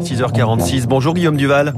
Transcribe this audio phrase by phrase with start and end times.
[0.00, 1.74] 6h46, bonjour Guillaume Duval.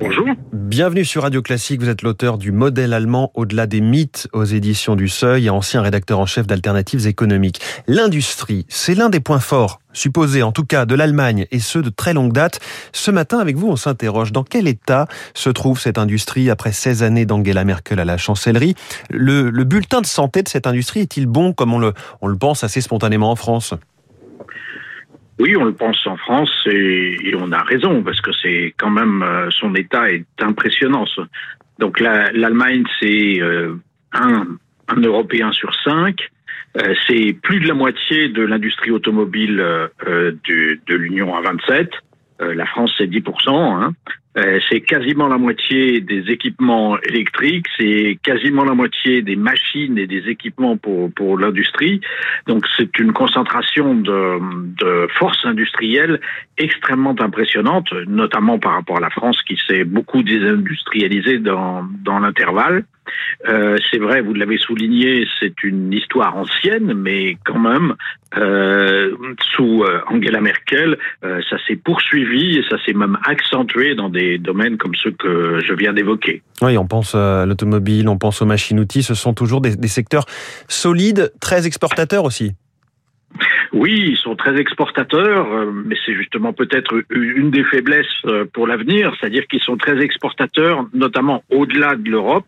[0.00, 0.26] Bonjour.
[0.52, 4.96] Bienvenue sur Radio Classique, vous êtes l'auteur du modèle allemand au-delà des mythes aux éditions
[4.96, 7.60] du Seuil et ancien rédacteur en chef d'Alternatives économiques.
[7.86, 11.88] L'industrie, c'est l'un des points forts, supposés en tout cas de l'Allemagne et ceux de
[11.88, 12.60] très longue date.
[12.92, 17.02] Ce matin avec vous, on s'interroge dans quel état se trouve cette industrie après 16
[17.02, 18.74] années d'Angela Merkel à la chancellerie?
[19.08, 22.36] Le, le, bulletin de santé de cette industrie est-il bon comme on le, on le
[22.36, 23.72] pense assez spontanément en France?
[25.38, 29.22] Oui, on le pense en France et, on a raison parce que c'est quand même
[29.22, 31.04] euh, son état est impressionnant.
[31.78, 33.74] Donc l'Allemagne, c'est euh,
[34.12, 34.46] un,
[34.88, 36.30] un, Européen sur cinq.
[36.78, 41.90] Euh, c'est plus de la moitié de l'industrie automobile de, de l'Union à 27.
[42.40, 43.50] la France, c'est 10%.
[43.50, 43.92] Hein.
[44.36, 50.06] Euh, c'est quasiment la moitié des équipements électriques, c'est quasiment la moitié des machines et
[50.06, 52.00] des équipements pour, pour l'industrie.
[52.46, 54.38] Donc c'est une concentration de,
[54.82, 56.20] de force industrielle
[56.58, 62.84] extrêmement impressionnante, notamment par rapport à la France qui s'est beaucoup désindustrialisée dans, dans l'intervalle.
[63.48, 67.94] Euh, c'est vrai, vous l'avez souligné, c'est une histoire ancienne, mais quand même,
[68.36, 69.16] euh,
[69.54, 74.38] sous euh, Angela Merkel, euh, ça s'est poursuivi et ça s'est même accentué dans des
[74.38, 76.42] domaines comme ceux que je viens d'évoquer.
[76.60, 80.24] Oui, on pense à l'automobile, on pense aux machines-outils, ce sont toujours des, des secteurs
[80.68, 82.52] solides, très exportateurs aussi.
[83.72, 85.46] Oui, ils sont très exportateurs,
[85.84, 88.06] mais c'est justement peut-être une des faiblesses
[88.54, 92.46] pour l'avenir, c'est-à-dire qu'ils sont très exportateurs, notamment au-delà de l'Europe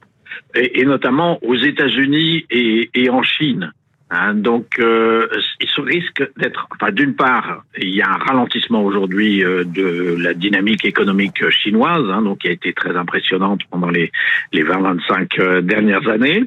[0.54, 3.72] et, et notamment aux États-Unis et, et, en Chine.
[4.10, 5.28] Hein, donc, euh,
[5.60, 6.66] il se risque d'être.
[6.74, 12.10] Enfin, d'une part, il y a un ralentissement aujourd'hui euh, de la dynamique économique chinoise,
[12.10, 14.10] hein, donc qui a été très impressionnante pendant les
[14.52, 16.44] les 20-25 euh, dernières années,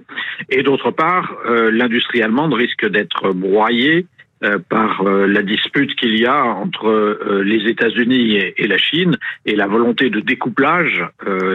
[0.50, 4.08] et d'autre part, euh, l'industrie allemande risque d'être broyée
[4.44, 9.18] euh, par euh, la dispute qu'il y a entre euh, les États-Unis et la Chine
[9.46, 11.04] et la volonté de découplage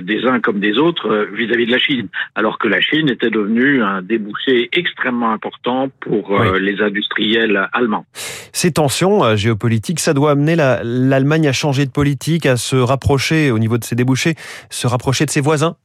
[0.03, 3.83] des uns comme des autres vis-à-vis de la Chine, alors que la Chine était devenue
[3.83, 6.61] un débouché extrêmement important pour oui.
[6.61, 8.07] les industriels allemands.
[8.53, 13.51] Ces tensions géopolitiques, ça doit amener l'Allemagne la, à changer de politique, à se rapprocher
[13.51, 14.35] au niveau de ses débouchés,
[14.71, 15.77] se rapprocher de ses voisins?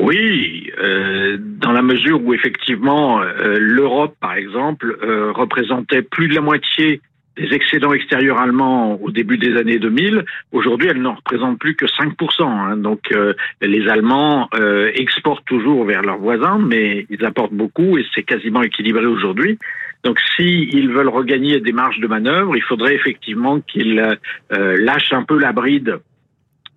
[0.00, 6.34] Oui, euh, dans la mesure où effectivement euh, l'Europe, par exemple, euh, représentait plus de
[6.34, 7.00] la moitié
[7.36, 11.86] des excédents extérieurs allemands au début des années 2000, aujourd'hui elle n'en représente plus que
[11.86, 12.42] 5%.
[12.42, 12.76] Hein.
[12.76, 18.06] Donc euh, les Allemands euh, exportent toujours vers leurs voisins, mais ils apportent beaucoup et
[18.14, 19.58] c'est quasiment équilibré aujourd'hui.
[20.04, 25.12] Donc s'ils si veulent regagner des marges de manœuvre, il faudrait effectivement qu'ils euh, lâchent
[25.12, 25.98] un peu la bride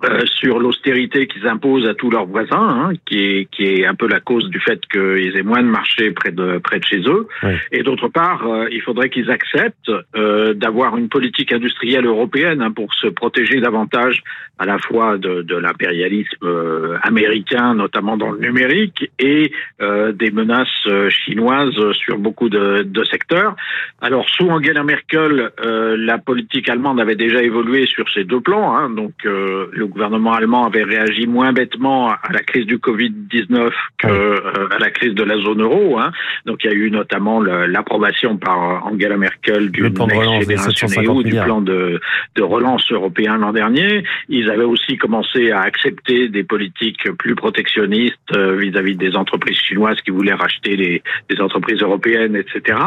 [0.04, 3.96] euh, sur l'austérité qu'ils imposent à tous leurs voisins, hein, qui, est, qui est un
[3.96, 7.00] peu la cause du fait qu'ils aient moins de marché près de, près de chez
[7.08, 7.28] eux.
[7.42, 7.54] Oui.
[7.72, 12.72] Et d'autre part, euh, il faudrait qu'ils acceptent euh, d'avoir une politique industrielle européenne hein,
[12.72, 14.22] pour se protéger davantage
[14.60, 20.30] à la fois de, de l'impérialisme euh, américain, notamment dans le numérique, et euh, des
[20.30, 23.56] menaces chinoises sur beaucoup de, de, secteurs.
[24.02, 28.90] Alors, sous Angela Merkel, la politique allemande avait déjà évolué sur ces deux plans, hein,
[28.90, 34.10] donc le le gouvernement allemand avait réagi moins bêtement à la crise du Covid-19 qu'à
[34.10, 35.98] euh, la crise de la zone euro.
[35.98, 36.12] Hein.
[36.46, 42.00] Donc il y a eu notamment l'approbation par Angela Merkel du plan de,
[42.36, 44.04] de relance européen l'an dernier.
[44.30, 50.00] Ils avaient aussi commencé à accepter des politiques plus protectionnistes vis-à-vis -vis des entreprises chinoises
[50.02, 52.78] qui voulaient racheter les, les entreprises européennes, etc.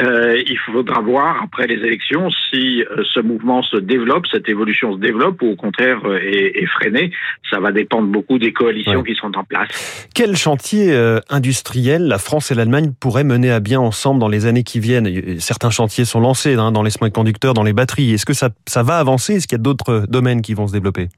[0.00, 4.94] Euh, il faudra voir après les élections si euh, ce mouvement se développe, cette évolution
[4.94, 7.10] se développe, ou au contraire est freiné.
[7.50, 9.04] Ça va dépendre beaucoup des coalitions ouais.
[9.04, 9.68] qui sont en place.
[10.14, 14.46] Quel chantier euh, industriel la France et l'Allemagne pourraient mener à bien ensemble dans les
[14.46, 15.38] années qui viennent?
[15.40, 18.14] Certains chantiers sont lancés hein, dans les semi-conducteurs, dans les batteries.
[18.14, 19.34] Est-ce que ça, ça va avancer?
[19.34, 21.08] Est-ce qu'il y a d'autres domaines qui vont se développer?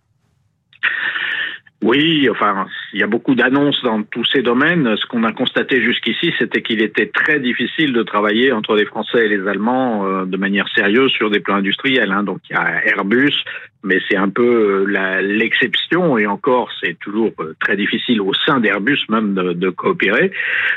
[1.83, 4.97] Oui, enfin, il y a beaucoup d'annonces dans tous ces domaines.
[4.97, 9.27] Ce qu'on a constaté jusqu'ici, c'était qu'il était très difficile de travailler entre les Français
[9.27, 12.13] et les Allemands euh, de manière sérieuse sur des plans industriels.
[12.13, 12.23] Hein.
[12.23, 13.45] Donc, il y a Airbus,
[13.87, 14.85] mais c'est un peu
[15.21, 20.33] l'exception et encore, c'est toujours euh, très difficile au sein d'Airbus même de, de, coopérer.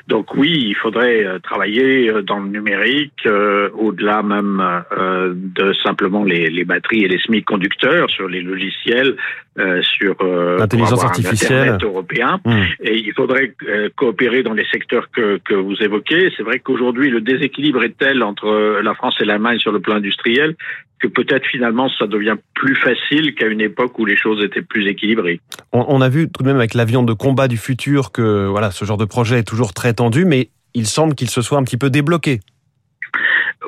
[0.07, 4.62] Donc oui, il faudrait euh, travailler dans le numérique, euh, au-delà même
[4.98, 9.16] euh, de simplement les, les, batteries et les semi-conducteurs, sur les logiciels,
[9.57, 9.81] euh,
[10.97, 12.39] artificielle européen.
[12.45, 12.62] Mmh.
[12.81, 13.53] Et il faudrait
[13.95, 16.31] coopérer dans les secteurs que, que vous évoquez.
[16.36, 19.95] C'est vrai qu'aujourd'hui, le déséquilibre est tel entre la France et l'Allemagne sur le plan
[19.95, 20.56] industriel
[21.00, 24.88] que peut-être finalement ça devient plus facile qu'à une époque où les choses étaient plus
[24.88, 25.39] équilibrées.
[25.71, 28.71] On, on a vu tout de même avec l'avion de combat du futur que voilà
[28.71, 31.63] ce genre de projet est toujours très tendu, mais il semble qu'il se soit un
[31.63, 32.42] petit peu débloqué.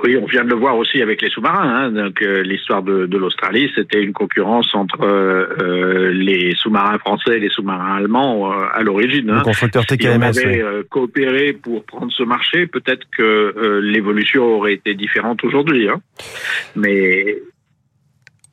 [0.03, 1.85] Oui, on vient de le voir aussi avec les sous-marins.
[1.85, 1.91] Hein.
[1.91, 7.37] Donc euh, l'histoire de, de l'Australie, c'était une concurrence entre euh, euh les sous-marins français
[7.37, 9.27] et les sous-marins allemands euh, à l'origine.
[9.27, 9.41] Le hein.
[9.41, 9.99] constructeur TKMS.
[9.99, 10.83] Si on avait oui.
[10.89, 15.87] coopéré pour prendre ce marché, peut-être que l'évolution aurait été différente aujourd'hui.
[15.87, 16.01] Hein.
[16.75, 17.37] Mais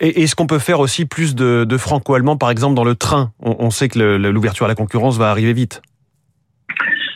[0.01, 3.33] et est-ce qu'on peut faire aussi plus de, de franco-allemand, par exemple, dans le train?
[3.41, 5.83] On, on, sait que l'ouverture à la concurrence va arriver vite.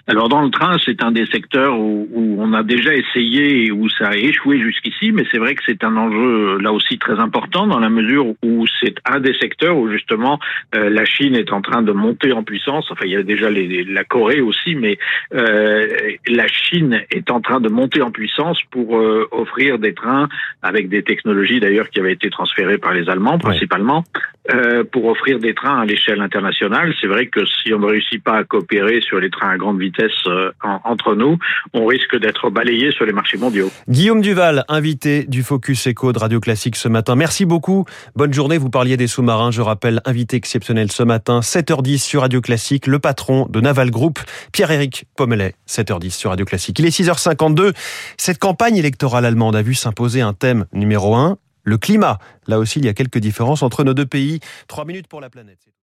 [0.08, 3.70] Alors dans le train, c'est un des secteurs où, où, on a déjà essayé et
[3.70, 7.20] où ça a échoué jusqu'ici, mais c'est vrai que c'est un enjeu là aussi très
[7.20, 10.40] important dans la mesure où c'est un des secteurs où justement
[10.74, 12.90] euh, la Chine est en train de monter en puissance.
[12.90, 14.98] Enfin, il y a déjà les, la Corée aussi, mais
[15.34, 15.86] euh,
[16.26, 20.28] la Chine est en train de monter en puissance pour euh, offrir des trains
[20.62, 24.04] avec des technologies d'ailleurs qui avaient été transférées par les Allemands principalement,
[24.52, 26.92] euh, pour offrir des trains à l'échelle internationale.
[27.00, 29.78] C'est vrai que si on ne réussit pas à coopérer sur les trains à grande
[29.78, 30.52] vitesse, euh,
[30.84, 31.38] entre nous,
[31.72, 33.70] on risque d'être balayé sur les marchés mondiaux.
[33.88, 37.14] Guillaume Duval, invité du Focus Echo de Radio Classique ce matin.
[37.14, 37.84] Merci beaucoup.
[38.16, 38.58] Bonne journée.
[38.58, 39.50] Vous parliez des sous-marins.
[39.50, 44.18] Je rappelle, invité exceptionnel ce matin, 7h10 sur Radio Classique, le patron de Naval Group,
[44.52, 46.78] Pierre-Éric Pommelet, 7h10 sur Radio Classique.
[46.78, 47.72] Il est 6h52.
[48.16, 52.18] Cette campagne électorale allemande a vu s'imposer un thème numéro un, le climat.
[52.46, 54.40] Là aussi, il y a quelques différences entre nos deux pays.
[54.68, 55.72] Trois minutes pour la planète.